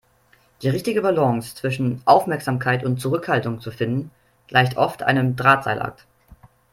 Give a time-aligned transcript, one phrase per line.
[0.63, 4.09] Die richtige Balance zwischen Aufmerksamkeit und Zurückhaltung zu finden,
[4.47, 6.07] gleicht oft einem Drahtseilakt.